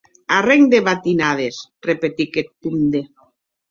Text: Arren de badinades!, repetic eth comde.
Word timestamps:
Arren 0.37 0.63
de 0.71 0.79
badinades!, 0.87 1.61
repetic 1.91 2.43
eth 2.47 2.53
comde. 2.61 3.09